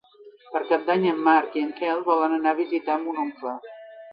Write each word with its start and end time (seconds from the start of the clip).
Per 0.53 0.61
Cap 0.69 0.87
d'Any 0.87 1.05
en 1.09 1.19
Marc 1.27 1.57
i 1.59 1.63
en 1.65 1.69
Quel 1.81 2.03
volen 2.09 2.33
anar 2.39 2.55
a 2.55 2.59
visitar 2.63 2.99
mon 3.07 3.21
oncle. 3.27 3.55